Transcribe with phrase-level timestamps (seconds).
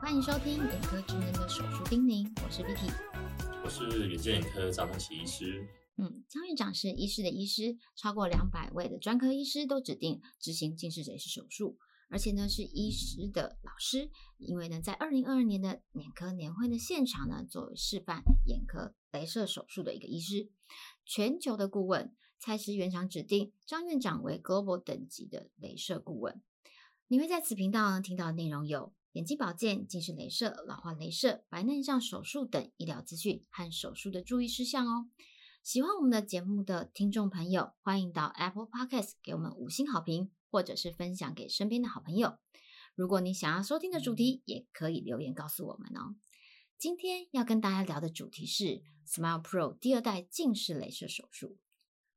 [0.00, 2.90] 欢迎收听眼科职能的手术叮咛，我是 Vicky。
[3.64, 5.66] 我是远见眼科张同奇医师。
[5.96, 11.76] 嗯，张院长是医师的医师，超过两百位的专科医师都指定执行近视雷射手术，
[12.08, 14.10] 而且呢是医师的老师。
[14.38, 20.48] 因为呢，在二零二二年的眼科年会的现场呢，作为示范眼科雷射手术的一个医师，
[21.04, 26.40] 全球的顾问蔡司原厂指定张院长为 Global 等级的雷射顾问。
[27.08, 35.10] 你会在此频道呢听到的内容有眼睛保健、近视雷射、老化雷射、白内障手术等医疗资讯和手术的注意事项哦。
[35.64, 42.38] 喜欢我们的节目的听众朋友，欢迎到 Apple Podcast 给我们五星好评，或者是分享给身边的好朋友。
[42.94, 46.14] 如果你想要收听的主题，也可以留言告诉我们哦。
[46.78, 51.58] 今天要跟大家聊的主题是 Smile Pro 第二代近视雷射手术。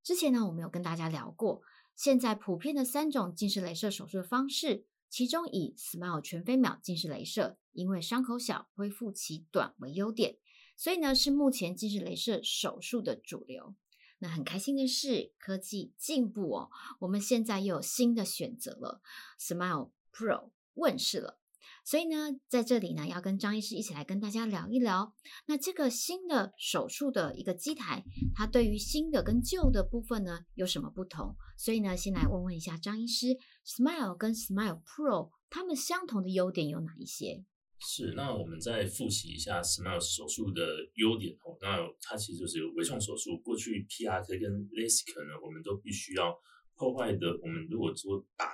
[0.04, 1.64] 之前呢，我们有跟大家聊过，
[1.96, 10.38] 现在普遍的三种近视雷射手术的方式，其中以 Smile 全飞秒近视雷射，因为伤口小、恢复期短为优点。
[10.78, 13.76] 所以呢，是目前近视雷射手术的主流。
[14.20, 19.02] 那很开心的是，科技进步哦，我们现在又有新的选择了
[19.38, 21.40] ，Smile Pro 问世了。
[21.84, 25.16] 所以呢，在这里呢，要跟张医师一起来跟大家聊一聊，
[25.48, 31.36] 那这个新的手术的一个机台，它对于新的跟旧的部分呢，有什么不同？
[31.62, 37.46] 所以呢，先来问问一下张医师，Smile 跟 Smile Pro 它们相同的优点有哪一些？
[37.78, 40.64] 是，那我们再复习一下 Smile 手术的
[40.96, 41.56] 优点哦。
[41.62, 43.38] 那它其实就是微创手术。
[43.42, 46.36] 过去 PRK 跟 LASIK 呢，我们都必须要
[46.74, 47.28] 破坏的。
[47.44, 48.48] 我们如果说把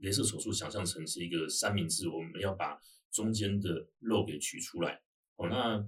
[0.00, 2.78] 镭射手术，想象成是一个三明治，我们要把
[3.10, 5.00] 中间的肉给取出来
[5.36, 5.48] 哦。
[5.48, 5.78] 那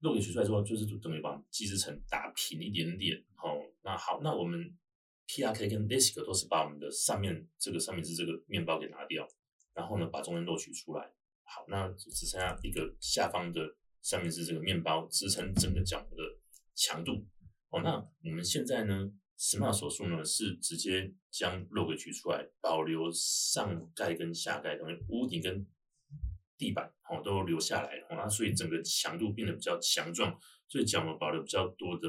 [0.00, 3.64] 肉给取出来之后，就是等于把基质层打平一点点哦。
[3.82, 4.60] 那好，那我们
[5.28, 9.26] PRK 跟 LASIK 都是把我们的上面这个上面是这个面包给拿掉，
[9.74, 11.10] 然后呢，把中间肉取出来。
[11.42, 16.22] 好，那只剩下一个下方的上面是这个面包支撑整个角膜的
[16.74, 17.26] 强度。
[17.70, 25.66] 哦，那我们现在呢，SMART 手术呢是直接将肉给取出来，保留上盖跟下盖，等于屋顶跟
[26.56, 27.98] 地板哦都留下来。
[28.08, 30.36] 哦，那所以整个强度变得比较强壮，
[30.68, 32.08] 所以角膜保留比较多的，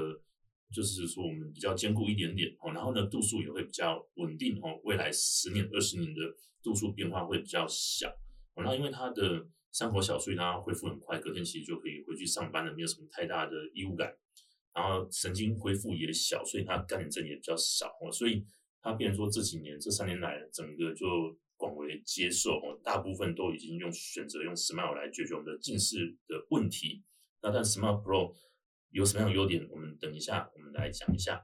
[0.73, 2.49] 就是说我们比较坚固一点点。
[2.59, 4.57] 哦，然后呢度数也会比较稳定。
[4.61, 6.21] 哦，未来十年、二十年的
[6.61, 8.11] 度数变化会比较小。
[8.55, 14.11] 然后因为他的伤口小，所以他恢复很快，隔天其实就可以回去上班了，没有什么太大的异物感。
[14.73, 17.91] 然后神经恢复也小，所以他干眼症也比较少。
[18.11, 18.43] 所以
[18.81, 21.05] 他变成说这几年这三年来，整个就
[21.55, 22.79] 广为接受哦。
[22.83, 27.03] 大部分都已经用选择用 Smile 来解决我们的近视的问题。
[27.41, 28.35] 那但 Smile Pro
[28.91, 29.67] 有什么样的优点？
[29.71, 31.41] 我们等一下我们来讲一下。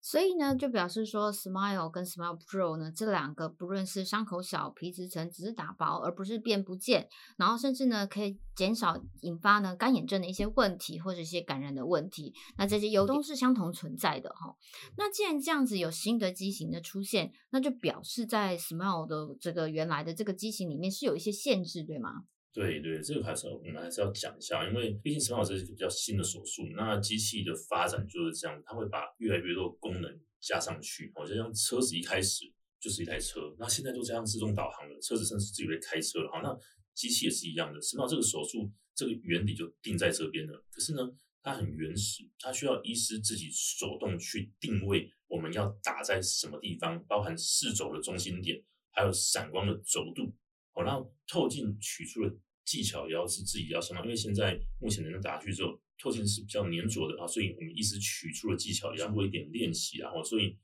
[0.00, 14.56] 所以呢，就表示说，Smile 跟 Smile Pro 呢，这两个不论是伤口小、皮质层只是打薄，而不是变不见，然后甚至呢，可以减少引发呢干眼症的一些问题或者一些感染的问题，那这些优都是相同存在的哈。
[14.96, 22.22] 那既然这样子有新的机型的出现，那就表示在 Smile 的这个原来的这个机型里面是有一些限制，对吗？
[22.56, 31.12] 对对，这个还是要我们还是要讲一下，因为毕竟 Smile 这是比较新的手术，那机器的发展就是这样，它会把越来越多功能加上去。
[31.16, 32.50] 哦，就像车子一开始
[32.80, 36.30] 就是一台车，那现在就加上自动导航了，车子甚至自己会开车了。
[36.32, 36.58] 好，那
[36.94, 40.64] 机器也是一样的，Smile 这个手术这个原理就定在这边了。
[40.70, 41.02] 可是呢，
[41.42, 50.34] 它很原始，它需要医师自己手动去定位我们要打在什么地方，包含视轴的中心点，还有闪光的轴度。
[50.72, 52.34] 哦，然后透镜取出了。
[52.66, 60.58] 技巧也要是自己要上嘛，因为现在目前能打下去之后，透镜是比较粘着的啊，所以我们一直取出了技巧，也要做一点练习，然后所以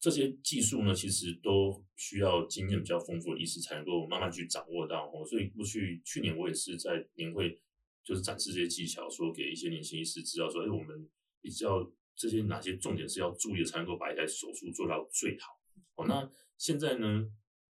[0.00, 5.22] 这些技术呢，其实都需要经验比较丰富的医师才能够慢慢去掌握到哦。
[5.26, 7.60] 所以过去去年我也是在年会
[8.02, 11.06] 就是展示这些技巧，说给一些年轻医师知道说，哎，我们
[11.42, 15.60] 比较这些哪些重点是要注意的，才能够把一台手术做到最好。
[15.96, 17.30] 哦，那现在呢？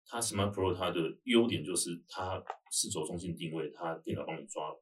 [0.08, 4.76] 它 Smart Pro 它的优点就是它是轴中心定位，它电脑帮你抓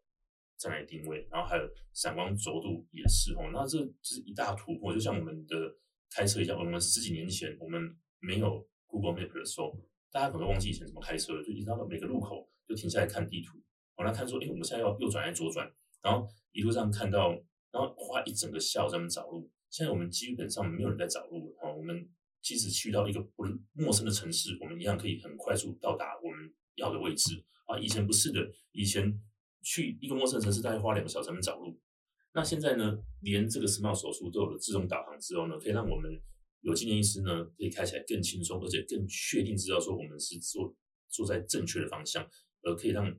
[0.58, 1.64] 在哪里定位，然后还有
[1.94, 4.94] 闪光轴度也是哦，那这是一大突破。
[4.94, 5.56] 就像我们的
[6.10, 7.82] 开车一样，我们十几年前我们
[8.20, 9.78] 没有 Google Map 的时候，
[10.12, 13.58] 大家可能忘记以前怎么开车了，就一到每个路口就停下来看地图，
[13.96, 15.72] 我来看说，哎，我们现在要右转还是左转？
[16.02, 17.30] 然后一路上看到，
[17.72, 19.50] 然后花一整个下午在那找路。
[19.70, 22.10] 现在我们基本上没有人在找路哦，我们。
[22.42, 27.78] 即使去到一个不陌生的城市，我们一样可以很快速到达我们要的位置啊！
[27.78, 28.40] 以前不是的，
[28.72, 29.22] 以前
[29.62, 31.80] 去一个陌生的城市大概花两个小时才能找路。
[32.34, 36.12] 那现在呢，连这个实况手术都有了自动导航之后呢，可以让我们
[36.62, 40.76] 有经验医师呢，可以开起来更轻松，而且更确定知道说我们是坐
[41.10, 42.26] 坐在正确的方向，
[42.62, 43.12] 而可以让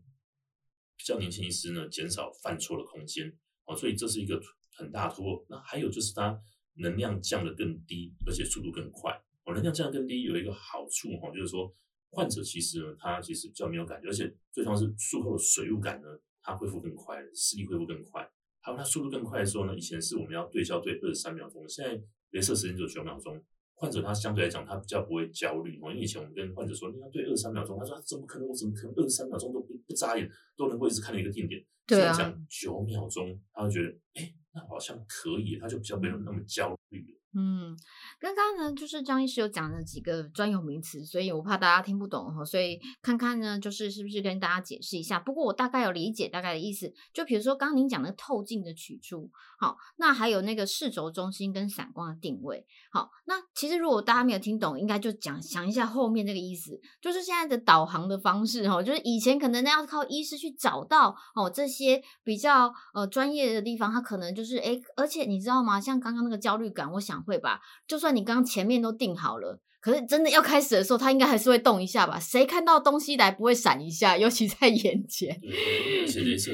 [0.96, 4.40] 比较年轻医师呢，减少犯错的空间啊，所以这是一个
[4.72, 5.44] 很大突破。
[5.48, 6.40] 那还有就是它
[6.80, 9.12] 能量降得更低，而且速度更快。
[9.44, 11.72] 哦，能量降得更低有一个好处哈，就是说
[12.10, 16.08] 患者其实呢，他其实比较没有感觉，而且最重要是术后的水雾感呢，
[16.42, 18.28] 它恢复更快，视力恢复更快。
[18.60, 21.96] 还有它速度更快的时候呢，以前是我们要对焦对二十三秒钟，现在
[22.32, 23.42] 镭射时间只有九秒钟。
[23.74, 28.46] 患者他相对来讲，他比较不会焦虑哦，因为以前我们跟患者说你要对二十三秒钟，他说怎么可能？
[28.46, 31.64] 我怎么可能二十三秒钟都不不眨眼都能够一直看到一个定点？
[31.86, 37.19] 对啊，讲九秒钟，他会觉得哎，那好像可以，他就比较没有那么焦虑了。
[37.32, 37.76] 嗯，
[38.18, 45.20] 刚刚呢，就是张医师有讲了几个专有名词，所以我怕大家听不懂哈，所以看看呢，就是是不是跟大家解释一下。
[45.20, 49.30] 不过我大概有理解大概的意思，就比如说刚刚您讲的透镜的取出，
[49.60, 65.80] 好，那还有那个视轴中心跟散光的定位，好，那其实如果大家没有听懂，应该就讲想一下后面那个意思，就是现在的导航的方式哈，就是以前可能要靠医师去找到哦这些比较呃专业的地方，他可能就是哎，而且你知道吗？
[65.80, 67.19] 像刚刚那个焦虑感，我想。
[67.22, 72.18] 会吧，就算你刚刚前面都定好了，可是真的要开始的时候，他应该还是会动一下吧？
[72.18, 74.16] 谁看到东西来不会闪一下？
[74.16, 75.38] 尤其在眼前。
[75.40, 76.52] 对，而且镭射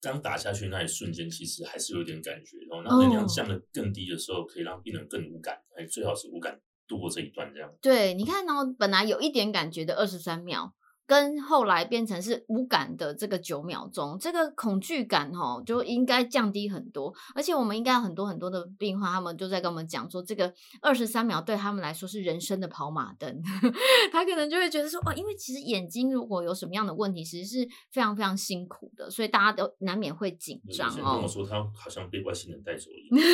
[0.00, 2.58] 刚打下去那一瞬间，其实还是有点感觉。
[2.70, 7.70] 然后那能量降的更低的时候，可以让病人更无感，哎，最好是无感度过这一段这样。
[7.80, 10.72] 对，你看，然后本来有一点感觉的二十三秒。
[11.06, 17.12] 跟后来变成是无感的这个九秒钟，这个恐惧感哈就应该降低很多。
[17.34, 23.42] 而且我们应该很多很多的病患，他们就在跟我们讲说，这个二十三秒对他们来说是人生的跑马灯。
[24.12, 31.14] 他可能就会觉得说，哦，因为其实眼睛如果有什么样的问题，其实是非常非常辛苦的，所以大家都难免会紧张哦。
[31.14, 32.90] 跟我说他好像被外星人带走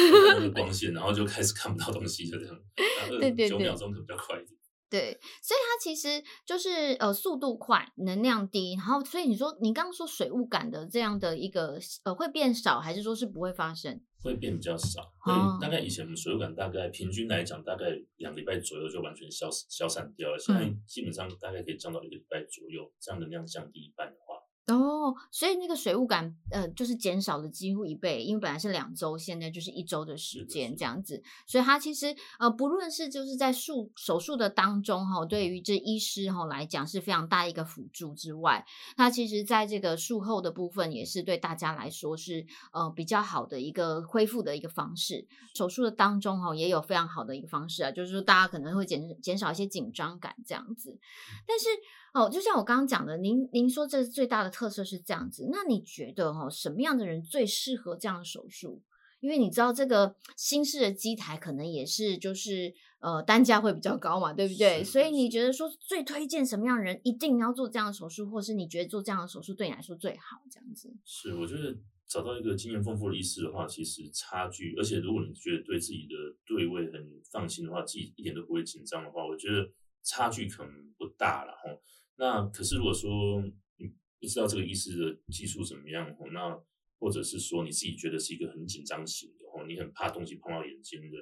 [0.55, 2.57] 光线，然后就开始看不到东西，就这样。
[3.09, 4.58] 对对对，九秒钟可比较快一点。
[4.91, 14.01] 对，所以它其实就是呃速度快，能量低，然后所以你说你刚刚说水雾感的这样的一个呃会变少，还是说是不会发生？
[14.21, 15.13] 会变比较少，
[15.61, 17.87] 大概以前我们水雾感大概平均来讲大概
[18.17, 24.28] 两礼拜左右就完全消消散掉了，现在基本上大概可以降到一个礼拜左右，这样能量降低一半的话。
[24.69, 31.23] 哦，所以那个水雾感，呃，就是减少了几乎一倍，因为本来是两周，现在就是一周的时间这样子。
[31.47, 42.45] 所以它其实，呃，不论是就是在术手术的当中哈，对于这医师哈来讲是非常大一个辅助之外，它其实在这个术后的部分也是对大家来说是
[42.75, 45.27] 呃比较好的一个恢复的一个方式。
[45.55, 50.99] 手术的当中哈也有非常好的一个方式啊，就是说大家可能会减减少一些紧张感这样子，
[51.47, 51.69] 但是。
[52.15, 58.83] 哦，就像我刚刚讲的，您您说这最大的特色是这样子，那你觉得哈什么样的人最适合这样的手术？
[59.21, 64.85] 因为你知道这个新式的机台可能也是就是呃单价会比较高嘛，对不对？
[64.85, 70.41] 所以你觉得说最推荐什么样的人一定要做这样的手术，或是你觉得做这样的手术对你来说最好？
[70.49, 71.77] 这样子是，我觉得
[72.07, 76.15] 找到一个经验丰富的医师的话，其实差距，而且如果你觉得对自己的
[76.47, 79.69] 对位很放心的话，自己一点都不会紧张的话，我觉得
[80.03, 81.81] 差距可能不大了哈。
[82.17, 83.43] 那可是如果说
[83.77, 83.87] 你
[84.21, 86.61] 不知道这个医师的技术怎么样哦，那
[86.99, 91.17] 或者是说你自己觉得是一个很紧张型的哦，你很怕东西碰到眼睛的，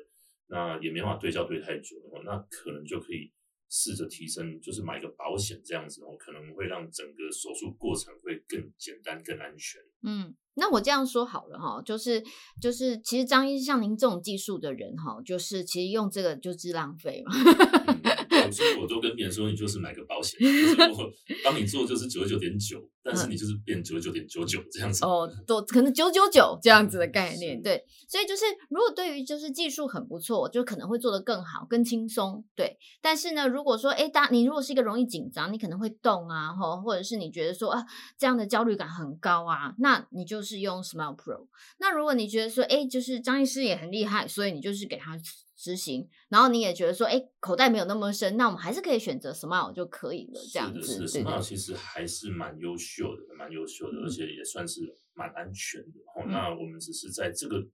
[0.46, 3.30] 那也没办法对焦对太久的话，那可能就可以
[3.68, 9.80] 试着提升，就是买个保险这样子哦，可能会让整个手术过程会更简单、更安全。
[10.02, 12.22] 嗯，那我这样说好了哈，就是
[12.62, 17.34] 就是，其实张医生像您这种技术的人哈，就是其实用这个就是浪费嘛。
[18.50, 21.10] 所以我都跟别人说，你就是买个保险，就是我
[21.44, 25.04] 帮你做就是九十九点九，但是你就是变九十九点九九这样子。
[25.04, 27.84] 哦， 都可能九九九这样子的概念，对。
[28.08, 32.78] 所以就是如果对于就是技术很不错，就可能会做得更好、更轻松，对。
[33.00, 37.84] 但是呢，如果说哎，大你如果是一个容易紧张，你可能会动啊，或或者是你觉得说啊
[38.18, 41.46] 这样的焦虑感很高啊，那你就是用 Smile Pro。
[41.78, 45.16] 那如果你觉得说哎，就是张医师也很厉害，所以你就是给他。
[45.56, 51.06] 执行，然后你也觉得说，哎，口袋没有那么深，那我们还是可以选择 Smile 就可以了，这样子。
[51.06, 54.82] Smile 其实还是蛮优秀的，蛮优秀的，而且也算是
[55.14, 56.00] 蛮安全的。
[56.14, 57.66] 哦，那我们只是在这个，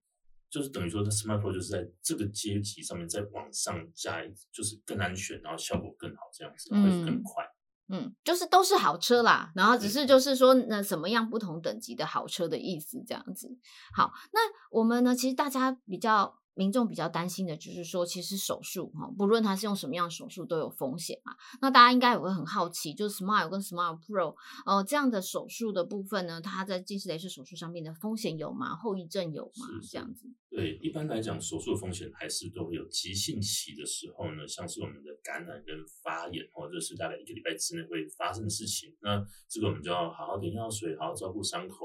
[0.49, 4.23] 就是等于说，Smile Pro 就是在这个阶级上面再往上加，
[4.53, 7.45] 就是更安全，然后效果更好，这样子会更快。
[7.89, 13.49] 嗯，就是都是好车啦，然后只是就是说，那什么样不同等级的好车的意思，这样子。
[13.93, 16.39] 好，那我们呢，其实大家比较。
[16.55, 21.35] 民众比较担心的就是说，其实手术哈，不论他是用什么样的手术都有风险嘛。
[21.61, 24.35] 那大家应该也会很好奇，就是 Smile 跟 Smile Pro，
[24.67, 28.77] 呃，这样的手术的部分呢，它在近视雷射手术上面的风险有吗？
[28.77, 29.67] 后遗症有吗？
[29.91, 30.27] 这样子？
[30.51, 38.95] 对，一般来讲，手术的风险还是都会有急性期的时候呢，像是我们的感染跟发炎，或者是大概一个礼拜之内会发生的事情。
[39.01, 41.77] 那这个我们就要好好点药水，好好照顾伤口。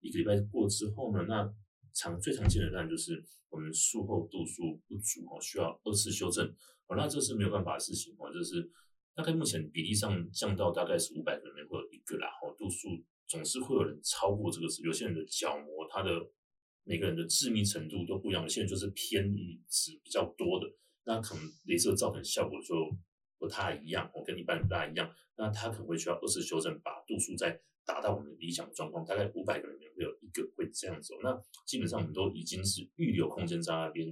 [0.00, 1.50] 一个礼拜过之后呢，那
[1.94, 6.46] 常最常见的当然就是我们术后度数不足哦，需要二次修正
[6.86, 8.70] 哦，那这是没有办法的事情哦，就是
[9.14, 12.88] 大概目前比例上降到大概是五百个里面会有一个啦哦，度数
[13.26, 16.10] 总是会有人超过这个值，有些人的角膜它的
[16.84, 20.66] 每个人的致密程度都不一样，有些人就是偏离值比较多的，
[21.04, 22.74] 那可能镭射造成效果就
[23.38, 31.14] 不太一样哦，跟一般不大一样，那他可能会需要二次修正，把度数再达到我们理想状况，大概五百个里面会有个会这样子。
[31.22, 34.08] 那基本上我们都已经是预留空间在那边，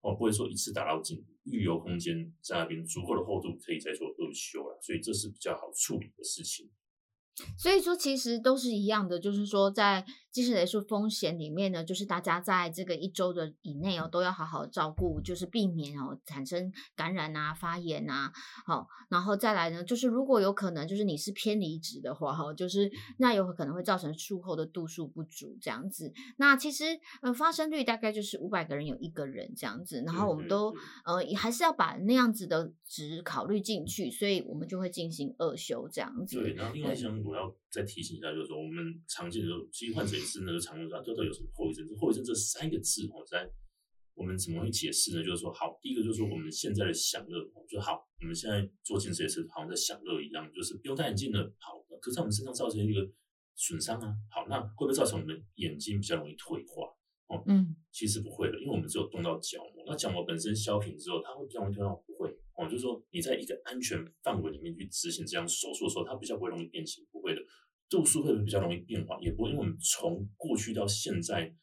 [0.00, 6.70] 哦，不会说一次打到尽，预留空间在那边，足够的厚度可以再做二修了，所以这是比较好处理的事情。
[7.58, 10.04] 所以说，其实都是一样的，就是说在。
[10.32, 18.32] 近视雷射风险里面呢，就是大家在这个一周的以内哦，都要好好照顾，就是避免哦产生感染啊、发炎啊。
[18.64, 26.12] 好，然后再来呢，就是如果有可能，就是你是偏离值的话，哈，就是那有可能会造成术后的度数不足这样子。
[26.38, 26.84] 那其实
[27.20, 30.74] 呃发生率大概就是五百个人有一个人这样子，然后我们都
[31.04, 36.40] 呃还是要把那样子的值考虑进去，所以我们就会进行二修这样子。
[36.40, 40.22] 对，然后另外一项我要再提醒一下，就是说我们常见的其实患者也。
[40.22, 41.86] 是那个常用上，到底有什么后遗症？
[41.86, 43.46] 这后遗症这三个字哦，在
[44.14, 45.22] 我们怎么会解释呢？
[45.22, 53.06] 就是说，好，第一个就是说，我们现在的享乐就好，我们现在做近视也是好像在享乐一样，就是不用戴眼镜了，好，可是在我们身上造成一个
[53.56, 56.88] 损伤啊，好，那会不会造成我们眼睛比较容易退化？
[57.28, 67.40] 哦，嗯，其实不会的，因为我们只有动到角膜，那角膜本身消平之后，它会比较容易退化，不会哦，就是说你在一个安全范围里面去执行这样手术的时候，它比较不会容易变形，不会的。
[67.88, 69.18] 度数会不会比较容易变化？
[69.20, 71.54] 也不会，因为我们从过去到现在，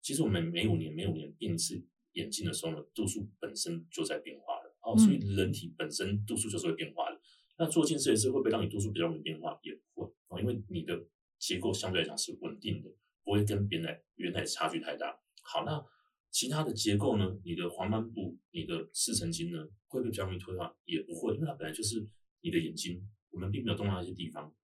[0.00, 4.74] 其实我们每五年、每五年变一次眼镜的时候呢，度数本身就在变化的。
[4.80, 7.20] 哦，所以人体本身度数就是会变化的。
[7.58, 9.60] 那做近视也是会不会让你度数比较容易变化？
[9.62, 11.06] 也不会哦，因为你的
[11.38, 12.90] 结构相对来讲是稳定的，
[13.22, 15.14] 不会跟原来原来差距太大。
[15.42, 15.84] 好，那
[16.30, 17.38] 其他的结构呢？
[17.44, 20.74] 你的黄斑部、你的视神经呢，会不会比较容易退化？
[20.86, 22.08] 也不会，因为它本来就是
[22.40, 24.54] 你的眼睛，我们并没有动到那些地方。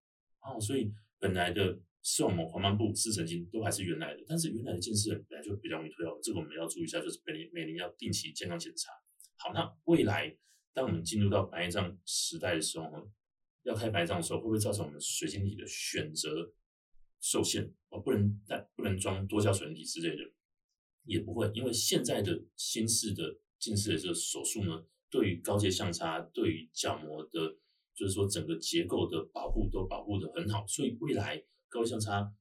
[0.42, 0.92] 哦，所以。
[1.22, 8.90] 本来的视网膜、黄斑部、视神经都还是原来的，但是原来的近视本来就比较容易退化，这个我们要注意一下，就是每年每年要定期健康检查。
[9.36, 10.34] 好，那未来
[10.72, 13.12] 当我们进入到白内障时代的时候，
[13.64, 16.50] 要开白内障的时候，会不会造成我们水晶体的选择
[17.20, 17.70] 受限？
[17.90, 20.22] 哦，不能带不能装多焦水晶体之类的，
[21.04, 27.58] 也不会，因为现在的新式的近视的这个手术呢，对于高阶相差，对于角膜的。
[28.00, 31.38] 就是说，整个结构的保护都保护的很好，所以未来
[31.68, 32.32] 高相差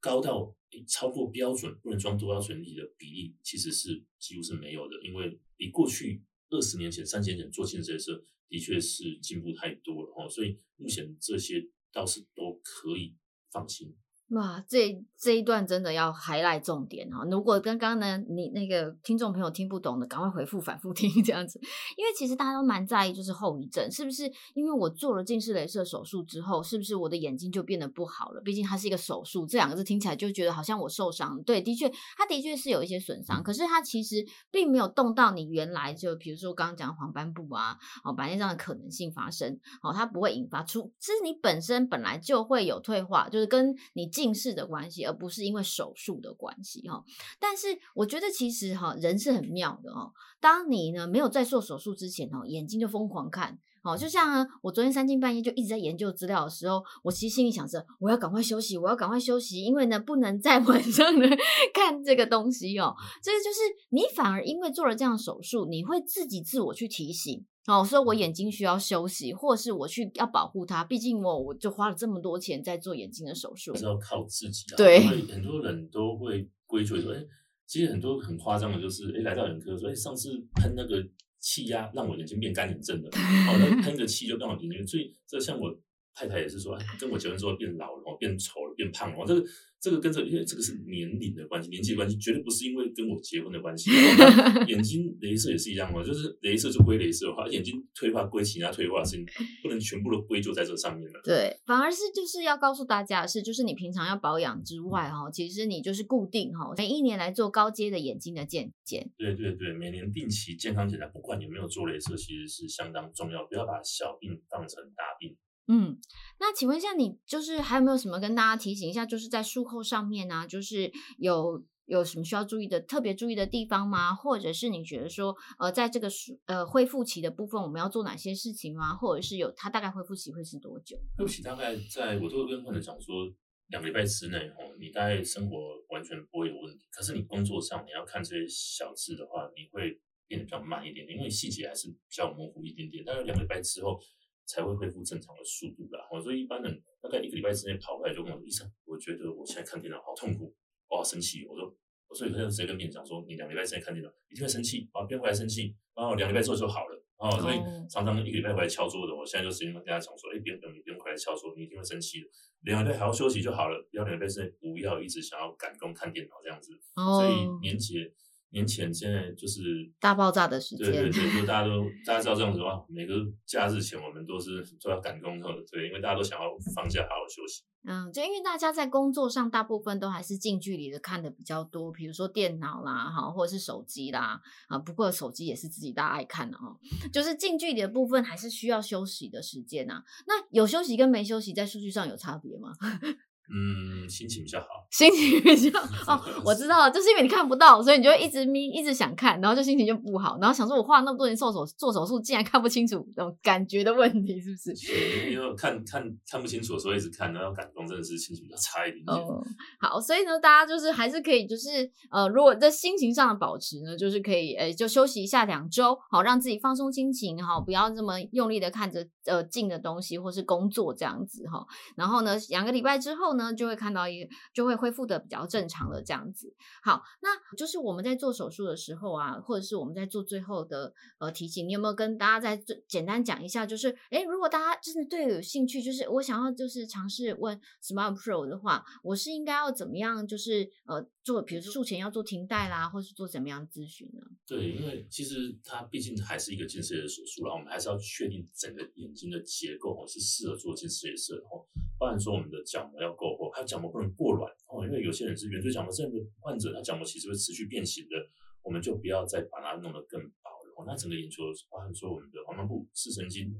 [0.00, 0.54] 高到
[0.86, 5.02] 超过标准不能装多焦水晶体的比例，其实是几乎是没有的。
[5.02, 13.16] 因为比过去二十年前、三十年前做近视雷射的确是进步太多了哦，所以目前这些倒是都可以
[13.50, 13.96] 放心。
[14.30, 17.24] 哇，这这一段真的要还来重点哈！
[17.30, 21.58] 如果刚刚呢，你那个听众朋友听不懂的，赶快回复反复听这样子，
[21.96, 24.30] 因为其实大家都蛮在意，就是后遗症是不是？
[24.52, 28.42] 因为我做了近视雷射手术之后，是不是我的眼睛就变得不好了？
[28.42, 31.42] 毕竟它是一个手术，这两个字听起来就觉得好像我受伤。
[31.44, 44.06] 对，的确，它的确是有一些损伤，可是它其实并没有动到你原来就，比如说刚刚讲黄斑部啊，哦，白内障的可能性发生，哦，它不会引发出，其实你本身本来就会有退化，就是跟你。
[44.18, 47.04] 近视的关系，而不是因为手术的关系哈。
[47.38, 50.12] 但是我觉得其实哈，人是很妙的哦。
[50.40, 61.28] 当你呢没有在做手术之前哦，眼睛就疯狂看哦，就像我昨天三更半夜就一直在研究资料的时候，我其实心里想着我要赶快休息，我要赶快休息，因为呢不能在晚上呢
[61.72, 62.92] 看这个东西哦。
[63.22, 63.60] 这个就是
[63.90, 67.46] 你反而因为做了这样手术，你会自己自我去提醒。
[67.68, 70.82] 哦，所以我眼睛需要休息，或是我去要保护它。
[70.82, 74.64] 毕竟我我就花了这么多钱在做眼睛的手术，是要靠自己。
[74.72, 77.22] 啊对，很多人都会归咎说，哎，
[77.66, 81.06] 其实很多很夸张的，就是哎，来到眼科说，哎，上次喷那个
[81.38, 84.86] 气压让我眼睛变干眼症的， 哦，那喷个气就让我眼睛。
[84.86, 85.70] 所以这像我
[86.18, 89.46] 太太也是说，哎，跟我结婚之后变老了，变丑了，变胖了，这个。
[89.80, 93.92] 这个跟这，因为这个是年龄的关系，年纪的关系，绝对不是因为跟我结婚的关系。
[94.66, 99.16] 眼睛镭射也是一样哦，就是镭射就归镭射，话眼睛退化归其他退化，是
[99.62, 101.20] 不能全部都归咎在这上面了。
[101.22, 109.08] 对，反而是就是要告诉大家的是，就是你平常要保养之外，哈，其实你就是固定哈，每一年来做高阶的眼睛的健检。
[109.16, 115.36] 对对对，每年定期健康检查，不管有没有做镭射，其实是相当重要，不要把小病当成大病。
[115.70, 115.98] 嗯，
[116.40, 124.14] 那请问一下，你就是还有没有什么跟大家提醒一下，就是在术后上面呢，就是有有什么需要注意的、特别注意的地方吗？
[124.14, 126.08] 或者是你觉得说，呃，在这个
[126.46, 128.94] 呃恢复期的部分，我们要做哪些事情吗？
[128.94, 130.96] 或者是有它大概恢复期会是多久？
[131.18, 133.30] 恢复期大概在我都会跟患者讲说，
[133.66, 135.58] 两个礼拜之内哦，你大概生活
[135.90, 136.86] 完全不会有问题。
[136.90, 143.04] 可是你工作上你要看这些小字的话，你会变得比较慢一点点，因为细节还是比较模糊一点点。
[143.06, 144.00] 但是两个礼拜之后。
[144.48, 146.08] 才会恢复正常的速度啦。
[146.10, 150.56] 我说一般人大概一个礼拜之内跑回来就跟我说：“医生，我觉得我现在看电脑好痛苦，
[150.88, 151.68] 我好生气。”我说
[152.08, 157.30] ：“我所以他就直接跟病人讲说，你两礼拜之内看电脑一定会生气啊，变回来生气，然后两礼拜之后就好了啊。
[157.38, 157.58] 所以
[157.90, 162.26] 常常一个礼拜回来敲桌的，我现在就直接跟大家讲说：，哎，别等你不用回来敲桌，你一定会生气的。
[162.62, 166.72] 两礼拜好好休息就好了，不要两礼拜之内不要一直想要赶工看电脑这样子。
[166.96, 168.10] 所以年节。
[168.50, 169.60] 年前现在就是
[170.00, 173.14] 大爆炸的时间，对对对，就 大家都大家知道这样子话，每个
[173.44, 177.62] 假日前我们都是都要赶工的，对，因为大家都想要放假好好休息。
[177.84, 186.76] 嗯，就因为大家在工作上大部分都还是近距离的看的比较多，比如说电脑啦，哈，或者是手机啦，啊，不过手机也是自己大家爱看的哦。
[187.12, 190.02] 就是近距离的部分还是需要休息的时间呐。
[190.26, 192.72] 那有休息跟没休息在数据上有差别吗？
[193.50, 195.78] 嗯，心情比较好，心情比较
[196.08, 205.30] 哦，我知道了，就是因为你看不到，所以你就一直眯，一直想看，然后就心情就不好，然后想说，我花了那么多年做手做手术，竟然看不清楚，那种感觉的问题是不是？
[205.30, 209.04] 因为看看看不清楚，所以一直看，然后感动，真的是心情比较差一点。
[209.06, 209.42] 哦，
[209.80, 211.68] 好，所以呢，大家就是还是可以，就是
[212.10, 221.64] 呃，如果在心情上的保持呢，就是可以，诶，就休息一下两周，好，让自己放松心情，哈，不要这么用力的看着呃近的东西或是工作这样子，哈，
[221.94, 223.28] 然后呢，两个礼拜之后。
[223.38, 226.54] 呢，就会看到一，就会恢复的比较正常了，这样子。
[226.82, 233.66] 好，那就是我们在做手术的时候啊，或者是我们在做最后的呃提醒，你有没有跟大家再简单讲一下？
[233.66, 240.26] 就是，哎，如果大家真的对有兴趣，就是我想要就是尝试问 Smart Pro 的话，我是应该要怎么样？
[240.26, 244.22] 就是呃做，比如说术前要做停带啦，或是做怎么样咨询呢？
[244.46, 251.60] 对，因为其实它毕竟还是一个近视眼手术啦，我们还是要确定整个眼睛的结构哦是适合做近视眼色哦，
[251.98, 253.36] 包含说我们的角膜要够。
[253.36, 258.16] 厚，它角膜不能过软哦，因为有些人是圆锥角膜症的患者，他角膜其实会持续变形的，
[258.62, 260.84] 我们就不要再把它弄得更薄了哦。
[260.86, 263.50] 那整个眼球，包含说我们的黄斑部、视神经，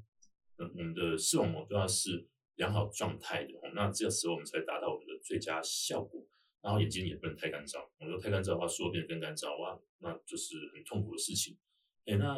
[0.56, 2.26] 嗯，我们的视网膜都要是
[2.56, 3.52] 良好状态的。
[3.74, 6.17] 那这个时候我们才达到我们的最佳效果。
[6.60, 11.56] 然后眼睛也不能太干燥，我说太干燥的话，术后变得更干燥哇，那就是很痛苦的事情。
[12.06, 12.36] 哎，那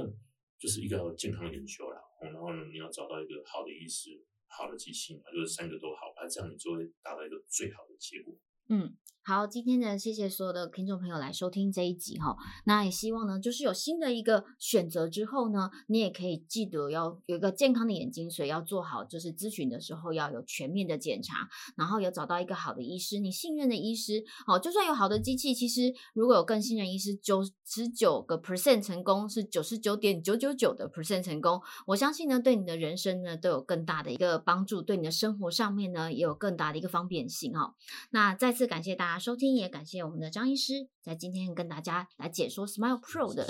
[0.59, 2.01] 就是一个健康的眼球啦。
[2.23, 4.25] 然后呢，你要找到一个好的医师。
[4.53, 8.37] 好的机器嘛，就是三个都好，那，这样你就会达到一个最好的结果。
[8.71, 8.95] 嗯。
[9.23, 12.35] 好，今天呢，谢谢所有的听众朋友来收听这一集哈。
[12.65, 24.25] 那也希望呢，就是有新的一个选择之后呢，你也可以记得要有一个健康的眼睛，所以要做好就是咨询的时候要有全面的检查，然后有找到一个好的医师，你信任的医师。
[24.47, 31.61] 哦，就算有好的机器，其实如果有更信任医师，九十九个 percent 成功是九十九点九九九的 percent 成功。
[31.87, 37.75] 我相信呢，对你的人生呢都有更大的一个帮助，对你的生活上面呢也有更大的一个方便性哈。
[38.11, 39.19] 那再次感谢大家。
[39.19, 43.45] 收听也感谢我们的张医师在今天跟大家来解说 Smile Pro 的。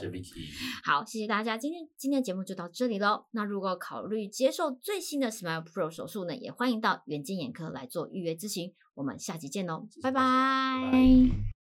[0.84, 3.26] 好，谢谢大家，今天今天的节目就到这里喽。
[3.30, 8.72] 那如果考虑接受最新的 Smile Pro 手术呢，也欢迎到远见眼科来做预约咨询。
[8.94, 11.59] 我们下期见喽，拜拜。